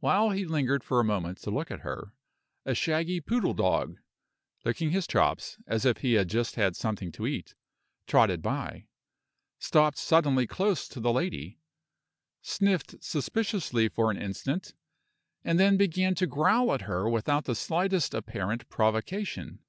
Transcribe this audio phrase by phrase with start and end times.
[0.00, 2.12] While he lingered for a moment to look at her,
[2.64, 3.96] a shaggy poodle dog
[4.64, 7.54] (licking his chops, as if he had just had something to eat)
[8.08, 8.88] trotted by,
[9.60, 11.60] stopped suddenly close to the lady,
[12.40, 14.74] sniffed suspiciously for an instant,
[15.44, 19.60] and then began to growl at her without the slightest apparent provocation.